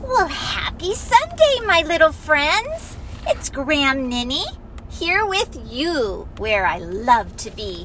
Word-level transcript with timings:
Well, 0.00 0.28
happy 0.28 0.94
Sunday, 0.94 1.58
my 1.66 1.82
little 1.84 2.12
friends. 2.12 2.96
It's 3.26 3.50
Graham 3.50 4.08
Ninny 4.08 4.44
here 4.88 5.26
with 5.26 5.58
you 5.68 6.28
where 6.38 6.66
I 6.66 6.78
love 6.78 7.36
to 7.38 7.50
be. 7.50 7.84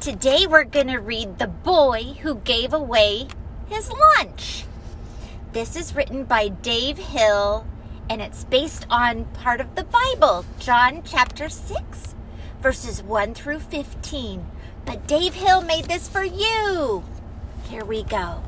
Today 0.00 0.46
we're 0.46 0.64
going 0.64 0.86
to 0.86 0.96
read 0.96 1.38
The 1.38 1.46
Boy 1.46 2.14
Who 2.22 2.36
Gave 2.36 2.72
Away 2.72 3.28
His 3.68 3.90
Lunch. 3.90 4.64
This 5.52 5.76
is 5.76 5.94
written 5.94 6.24
by 6.24 6.48
Dave 6.48 6.96
Hill 6.96 7.66
and 8.08 8.22
it's 8.22 8.44
based 8.44 8.86
on 8.88 9.26
part 9.26 9.60
of 9.60 9.74
the 9.74 9.84
Bible, 9.84 10.46
John 10.58 11.02
chapter 11.04 11.50
6, 11.50 12.14
verses 12.62 13.02
1 13.02 13.34
through 13.34 13.60
15. 13.60 14.46
But 14.86 15.06
Dave 15.06 15.34
Hill 15.34 15.60
made 15.60 15.84
this 15.84 16.08
for 16.08 16.24
you. 16.24 17.04
Here 17.68 17.84
we 17.84 18.04
go. 18.04 18.42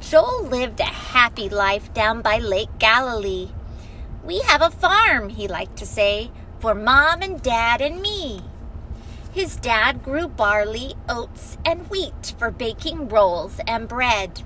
Joel 0.00 0.44
lived 0.44 0.80
a 0.80 0.84
happy 0.84 1.48
life 1.48 1.92
down 1.94 2.20
by 2.20 2.38
Lake 2.38 2.78
Galilee. 2.78 3.50
We 4.24 4.40
have 4.40 4.62
a 4.62 4.70
farm, 4.70 5.28
he 5.28 5.46
liked 5.46 5.76
to 5.78 5.86
say, 5.86 6.30
for 6.58 6.74
mom 6.74 7.22
and 7.22 7.40
dad 7.42 7.80
and 7.80 8.00
me. 8.00 8.42
His 9.32 9.56
dad 9.56 10.02
grew 10.02 10.28
barley, 10.28 10.94
oats, 11.08 11.58
and 11.64 11.88
wheat 11.90 12.34
for 12.38 12.50
baking 12.50 13.08
rolls 13.08 13.60
and 13.66 13.86
bread. 13.86 14.40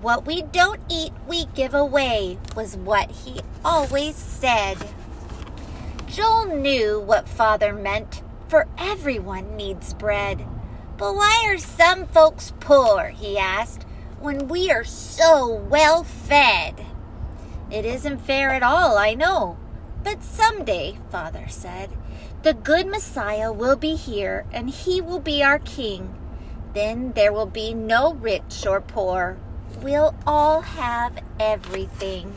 What 0.00 0.26
we 0.26 0.42
don't 0.42 0.80
eat, 0.90 1.12
we 1.26 1.46
give 1.54 1.74
away, 1.74 2.38
was 2.54 2.76
what 2.76 3.10
he 3.10 3.40
always 3.64 4.14
said. 4.14 4.76
Joel 6.06 6.56
knew 6.56 7.00
what 7.00 7.28
father 7.28 7.72
meant, 7.72 8.22
for 8.48 8.68
everyone 8.78 9.56
needs 9.56 9.94
bread. 9.94 10.46
But 10.96 11.14
why 11.14 11.44
are 11.46 11.58
some 11.58 12.06
folks 12.06 12.52
poor, 12.60 13.08
he 13.08 13.38
asked 13.38 13.85
when 14.20 14.48
we 14.48 14.70
are 14.70 14.84
so 14.84 15.54
well 15.54 16.02
fed. 16.02 16.86
It 17.70 17.84
isn't 17.84 18.18
fair 18.18 18.50
at 18.50 18.62
all, 18.62 18.96
I 18.96 19.14
know. 19.14 19.56
But 20.02 20.22
someday, 20.22 20.98
Father 21.10 21.46
said, 21.48 21.90
the 22.42 22.54
good 22.54 22.86
Messiah 22.86 23.52
will 23.52 23.76
be 23.76 23.94
here 23.96 24.46
and 24.52 24.70
he 24.70 25.00
will 25.00 25.18
be 25.18 25.42
our 25.42 25.58
king. 25.58 26.14
Then 26.74 27.12
there 27.12 27.32
will 27.32 27.46
be 27.46 27.74
no 27.74 28.14
rich 28.14 28.64
or 28.66 28.80
poor. 28.80 29.36
We'll 29.82 30.14
all 30.26 30.60
have 30.60 31.22
everything. 31.40 32.34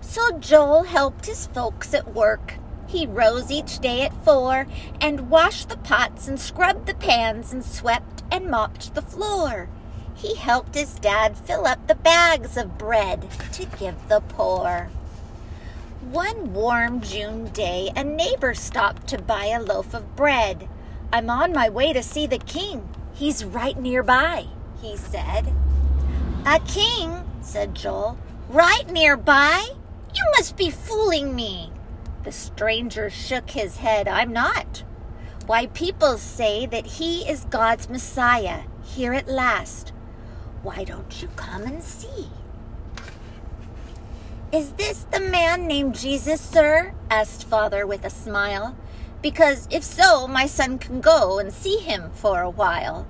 So 0.00 0.38
Joel 0.38 0.84
helped 0.84 1.26
his 1.26 1.46
folks 1.46 1.94
at 1.94 2.14
work. 2.14 2.54
He 2.86 3.06
rose 3.06 3.50
each 3.50 3.78
day 3.78 4.02
at 4.02 4.24
four 4.24 4.66
and 5.00 5.30
washed 5.30 5.70
the 5.70 5.78
pots 5.78 6.28
and 6.28 6.38
scrubbed 6.38 6.86
the 6.86 6.94
pans 6.94 7.52
and 7.52 7.64
swept 7.64 8.22
and 8.30 8.50
mopped 8.50 8.94
the 8.94 9.02
floor 9.02 9.68
he 10.14 10.34
helped 10.34 10.74
his 10.74 10.94
dad 10.94 11.36
fill 11.36 11.66
up 11.66 11.86
the 11.86 11.94
bags 11.94 12.56
of 12.56 12.78
bread 12.78 13.28
to 13.52 13.66
give 13.78 14.08
the 14.08 14.20
poor. 14.20 14.90
One 16.10 16.52
warm 16.52 17.00
June 17.00 17.46
day, 17.46 17.90
a 17.96 18.04
neighbor 18.04 18.54
stopped 18.54 19.06
to 19.08 19.22
buy 19.22 19.46
a 19.46 19.62
loaf 19.62 19.94
of 19.94 20.14
bread. 20.16 20.68
I'm 21.12 21.30
on 21.30 21.52
my 21.52 21.68
way 21.68 21.92
to 21.92 22.02
see 22.02 22.26
the 22.26 22.38
king. 22.38 22.88
He's 23.14 23.44
right 23.44 23.78
nearby, 23.78 24.46
he 24.82 24.96
said. 24.96 25.52
A 26.44 26.60
king, 26.60 27.24
said 27.40 27.74
Joel, 27.74 28.18
right 28.50 28.90
nearby? 28.90 29.66
You 30.14 30.24
must 30.36 30.56
be 30.56 30.70
fooling 30.70 31.34
me. 31.34 31.72
The 32.24 32.32
stranger 32.32 33.08
shook 33.08 33.50
his 33.50 33.78
head. 33.78 34.06
I'm 34.06 34.32
not. 34.32 34.84
Why, 35.46 35.66
people 35.68 36.18
say 36.18 36.66
that 36.66 36.86
he 36.86 37.22
is 37.28 37.46
God's 37.46 37.88
Messiah, 37.88 38.64
here 38.84 39.14
at 39.14 39.26
last. 39.28 39.93
Why 40.64 40.82
don't 40.82 41.20
you 41.20 41.28
come 41.36 41.64
and 41.64 41.84
see? 41.84 42.30
Is 44.50 44.72
this 44.72 45.04
the 45.12 45.20
man 45.20 45.66
named 45.66 45.94
Jesus, 45.94 46.40
sir? 46.40 46.94
asked 47.10 47.44
father 47.44 47.86
with 47.86 48.02
a 48.02 48.08
smile. 48.08 48.74
Because 49.20 49.68
if 49.70 49.84
so, 49.84 50.26
my 50.26 50.46
son 50.46 50.78
can 50.78 51.02
go 51.02 51.38
and 51.38 51.52
see 51.52 51.76
him 51.76 52.10
for 52.14 52.40
a 52.40 52.48
while. 52.48 53.06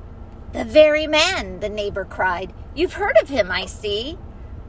The 0.53 0.65
very 0.65 1.07
man, 1.07 1.61
the 1.61 1.69
neighbor 1.69 2.05
cried. 2.05 2.53
You've 2.75 2.95
heard 2.95 3.17
of 3.23 3.29
him, 3.29 3.53
I 3.53 3.67
see. 3.67 4.19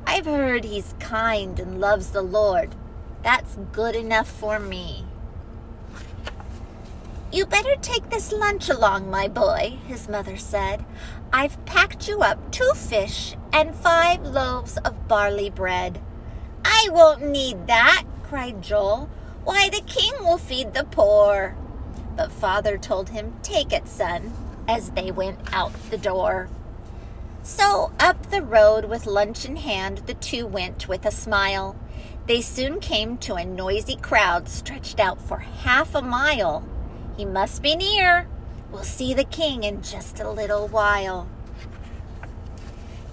I've 0.05 0.27
heard 0.27 0.63
he's 0.63 0.93
kind 0.99 1.59
and 1.59 1.81
loves 1.81 2.11
the 2.11 2.21
Lord. 2.21 2.75
That's 3.23 3.57
good 3.71 3.95
enough 3.95 4.29
for 4.29 4.59
me. 4.59 5.05
You 7.35 7.45
better 7.45 7.75
take 7.81 8.09
this 8.09 8.31
lunch 8.31 8.69
along, 8.69 9.09
my 9.11 9.27
boy, 9.27 9.77
his 9.87 10.07
mother 10.07 10.37
said. 10.37 10.85
I've 11.33 11.65
packed 11.65 12.07
you 12.07 12.21
up 12.21 12.49
two 12.49 12.71
fish 12.73 13.35
and 13.51 13.75
five 13.75 14.21
loaves 14.21 14.77
of 14.77 15.09
barley 15.09 15.49
bread. 15.49 15.99
I 16.63 16.87
won't 16.93 17.25
need 17.25 17.67
that, 17.67 18.05
cried 18.23 18.61
Joel. 18.61 19.09
Why, 19.43 19.67
the 19.67 19.81
king 19.85 20.13
will 20.21 20.37
feed 20.37 20.73
the 20.73 20.85
poor. 20.85 21.57
But 22.15 22.31
father 22.31 22.77
told 22.77 23.09
him, 23.09 23.33
Take 23.43 23.73
it, 23.73 23.89
son, 23.89 24.31
as 24.65 24.91
they 24.91 25.11
went 25.11 25.39
out 25.51 25.73
the 25.91 25.97
door. 25.97 26.47
So 27.43 27.91
up 27.99 28.29
the 28.31 28.43
road 28.43 28.85
with 28.85 29.05
lunch 29.05 29.43
in 29.43 29.57
hand, 29.57 30.03
the 30.05 30.13
two 30.13 30.47
went 30.47 30.87
with 30.87 31.05
a 31.05 31.11
smile. 31.11 31.75
They 32.27 32.39
soon 32.39 32.79
came 32.79 33.17
to 33.17 33.35
a 33.35 33.43
noisy 33.43 33.97
crowd 33.97 34.47
stretched 34.47 35.01
out 35.01 35.21
for 35.21 35.39
half 35.39 35.95
a 35.95 36.01
mile. 36.01 36.65
He 37.17 37.25
must 37.25 37.61
be 37.61 37.75
near. 37.75 38.27
We'll 38.71 38.83
see 38.83 39.13
the 39.13 39.23
king 39.23 39.63
in 39.63 39.81
just 39.81 40.19
a 40.19 40.29
little 40.29 40.67
while. 40.67 41.29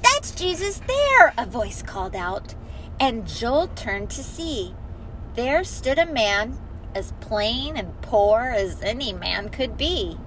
That's 0.02 0.32
Jesus 0.32 0.80
there, 0.86 1.32
a 1.38 1.46
voice 1.46 1.82
called 1.82 2.16
out, 2.16 2.54
and 2.98 3.28
Joel 3.28 3.68
turned 3.68 4.10
to 4.10 4.24
see. 4.24 4.74
There 5.34 5.64
stood 5.64 5.98
a 5.98 6.06
man 6.06 6.58
as 6.94 7.12
plain 7.20 7.76
and 7.76 8.00
poor 8.02 8.52
as 8.54 8.82
any 8.82 9.12
man 9.12 9.48
could 9.48 9.76
be. 9.76 10.18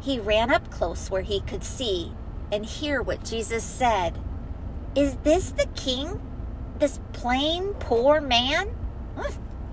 He 0.00 0.18
ran 0.18 0.50
up 0.50 0.70
close 0.70 1.10
where 1.10 1.22
he 1.22 1.40
could 1.40 1.62
see 1.62 2.12
and 2.50 2.64
hear 2.64 3.02
what 3.02 3.24
Jesus 3.24 3.64
said. 3.64 4.18
Is 4.94 5.14
this 5.22 5.50
the 5.52 5.68
king? 5.76 6.20
This 6.78 6.98
plain, 7.12 7.74
poor 7.74 8.20
man? 8.20 8.74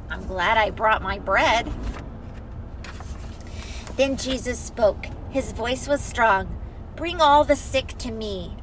I'm 0.09 0.27
glad 0.27 0.57
I 0.57 0.69
brought 0.69 1.01
my 1.01 1.17
bread. 1.17 1.71
Then 3.97 4.15
Jesus 4.15 4.59
spoke. 4.59 5.07
His 5.31 5.51
voice 5.51 5.87
was 5.87 6.01
strong. 6.01 6.55
Bring 6.95 7.19
all 7.19 7.43
the 7.43 7.55
sick 7.55 7.97
to 7.97 8.11
me. 8.11 8.55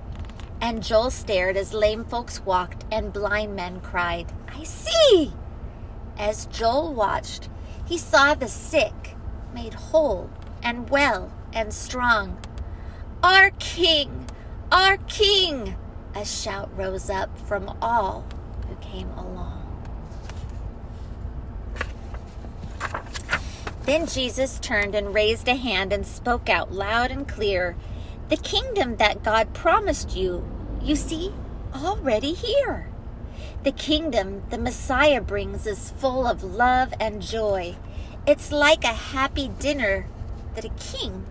And 0.60 0.82
Joel 0.82 1.10
stared 1.10 1.56
as 1.56 1.74
lame 1.74 2.04
folks 2.04 2.40
walked 2.46 2.84
and 2.90 3.12
blind 3.12 3.54
men 3.56 3.80
cried, 3.80 4.32
I 4.48 4.62
see! 4.62 5.32
As 6.16 6.46
Joel 6.46 6.94
watched, 6.94 7.48
he 7.84 7.98
saw 7.98 8.34
the 8.34 8.48
sick 8.48 9.16
made 9.52 9.74
whole 9.74 10.30
and 10.62 10.88
well 10.88 11.32
and 11.52 11.72
strong. 11.72 12.38
Our 13.22 13.50
King! 13.58 14.26
Our 14.70 14.96
King! 14.96 15.76
A 16.14 16.24
shout 16.24 16.70
rose 16.76 17.10
up 17.10 17.36
from 17.38 17.76
all 17.82 18.24
who 18.68 18.76
came 18.76 19.10
along. 19.10 19.63
Then 23.84 24.06
Jesus 24.06 24.58
turned 24.58 24.94
and 24.94 25.14
raised 25.14 25.46
a 25.46 25.56
hand 25.56 25.92
and 25.92 26.06
spoke 26.06 26.48
out 26.48 26.72
loud 26.72 27.10
and 27.10 27.28
clear 27.28 27.76
The 28.30 28.36
kingdom 28.38 28.96
that 28.96 29.22
God 29.22 29.52
promised 29.52 30.16
you, 30.16 30.48
you 30.82 30.96
see, 30.96 31.34
already 31.74 32.32
here. 32.32 32.88
The 33.64 33.72
kingdom 33.72 34.42
the 34.48 34.58
Messiah 34.58 35.20
brings 35.20 35.66
is 35.66 35.90
full 35.90 36.26
of 36.26 36.42
love 36.42 36.94
and 36.98 37.20
joy. 37.20 37.76
It's 38.26 38.50
like 38.50 38.84
a 38.84 38.88
happy 38.88 39.48
dinner 39.58 40.06
that 40.54 40.64
a 40.64 40.70
king 40.70 41.26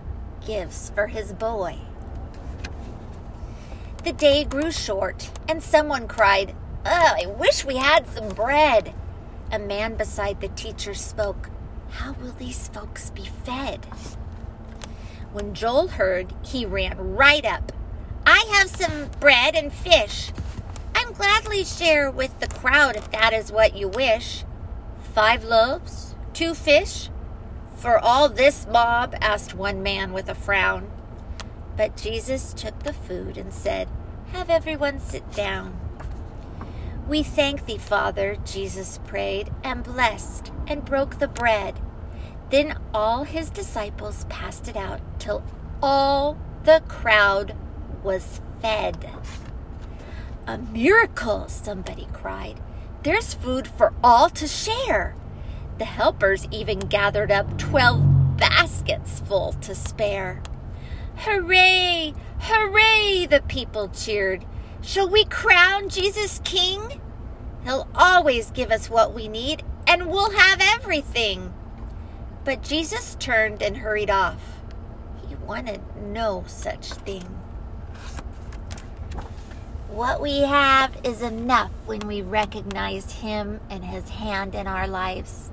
gives 0.46 0.92
for 0.92 1.08
his 1.08 1.34
boy. 1.34 1.80
The 4.04 4.14
day 4.14 4.44
grew 4.44 4.72
short, 4.72 5.32
and 5.48 5.64
someone 5.64 6.08
cried, 6.08 6.56
Oh, 6.86 7.16
I 7.20 7.26
wish 7.26 7.66
we 7.66 7.78
had 7.78 8.08
some 8.08 8.30
bread. 8.30 8.94
A 9.52 9.58
man 9.58 9.96
beside 9.96 10.42
the 10.42 10.50
teacher 10.50 10.94
spoke, 10.94 11.50
how 11.94 12.14
will 12.14 12.32
these 12.34 12.68
folks 12.70 13.12
be 13.12 13.26
fed? 13.46 13.86
When 15.32 15.54
Joel 15.54 15.90
heard, 15.90 16.34
he 16.44 16.66
ran 16.66 17.16
right 17.16 17.46
up. 17.46 17.72
I 18.26 18.46
have 18.54 18.70
some 18.70 19.10
bread 19.20 19.56
and 19.56 19.72
fish. 19.72 20.32
I'm 20.96 21.14
gladly 21.14 21.64
share 21.64 22.10
with 22.10 22.40
the 22.40 22.48
crowd 22.48 22.96
if 22.96 23.12
that 23.12 23.32
is 23.32 23.52
what 23.52 23.76
you 23.76 23.88
wish. 23.88 24.44
Five 25.14 25.44
loaves, 25.44 26.16
two 26.34 26.56
fish. 26.56 27.10
For 27.76 28.00
all 28.00 28.28
this 28.28 28.66
mob? 28.66 29.16
asked 29.22 29.54
one 29.54 29.84
man 29.84 30.14
with 30.14 30.30
a 30.30 30.36
frown. 30.36 30.90
But 31.78 31.98
Jesus 31.98 32.54
took 32.54 32.80
the 32.80 32.94
food 32.94 33.38
and 33.38 33.54
said, 33.54 33.88
Have 34.32 34.50
everyone 34.50 35.00
sit 35.00 35.32
down. 35.32 35.83
We 37.08 37.22
thank 37.22 37.66
thee, 37.66 37.78
Father, 37.78 38.38
Jesus 38.46 39.00
prayed, 39.06 39.52
and 39.64 39.84
blessed, 39.84 40.52
and 40.68 40.86
broke 40.86 41.20
the 41.20 41.28
bread. 41.28 41.80
Then 42.50 42.78
all 42.94 43.24
his 43.24 43.50
disciples 43.50 44.26
passed 44.30 44.68
it 44.68 44.78
out 44.78 45.02
till 45.20 45.44
all 45.82 46.38
the 46.64 46.82
crowd 46.88 47.56
was 48.04 48.40
fed. 48.62 49.10
A 50.48 50.58
miracle, 50.58 51.48
somebody 51.50 52.08
cried. 52.14 52.60
There's 53.04 53.34
food 53.34 53.68
for 53.68 53.94
all 54.04 54.30
to 54.30 54.48
share. 54.48 55.16
The 55.78 55.86
helpers 55.86 56.48
even 56.52 56.80
gathered 56.80 57.32
up 57.32 57.58
12 57.58 58.38
baskets 58.38 59.20
full 59.20 59.54
to 59.54 59.76
spare. 59.76 60.42
Hooray! 61.18 62.14
Hooray! 62.40 63.26
The 63.26 63.42
people 63.48 63.90
cheered. 63.90 64.46
Shall 64.84 65.08
we 65.08 65.24
crown 65.24 65.88
Jesus 65.88 66.42
King? 66.44 67.00
He'll 67.64 67.88
always 67.96 68.52
give 68.52 68.70
us 68.70 68.90
what 68.90 69.14
we 69.14 69.30
need, 69.30 69.64
and 69.88 70.10
we'll 70.10 70.32
have 70.32 70.60
everything. 70.62 71.54
But 72.44 72.62
Jesus 72.62 73.16
turned 73.18 73.64
and 73.64 73.78
hurried 73.78 74.10
off. 74.10 74.42
He 75.28 75.36
wanted 75.36 75.82
no 75.98 76.44
such 76.48 76.92
thing. 76.92 77.24
What 79.88 80.20
we 80.20 80.42
have 80.42 80.94
is 81.06 81.22
enough 81.22 81.72
when 81.86 82.06
we 82.06 82.22
recognize 82.22 83.14
Him 83.14 83.62
and 83.70 83.86
His 83.86 84.10
hand 84.10 84.54
in 84.54 84.68
our 84.68 84.88
lives. 84.88 85.50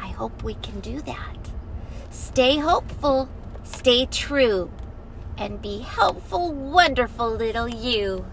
I 0.00 0.08
hope 0.08 0.42
we 0.42 0.54
can 0.54 0.80
do 0.80 1.02
that. 1.02 1.36
Stay 2.10 2.56
hopeful, 2.56 3.28
stay 3.64 4.06
true, 4.06 4.70
and 5.36 5.60
be 5.60 5.80
helpful, 5.80 6.52
wonderful 6.52 7.30
little 7.30 7.68
you. 7.68 8.24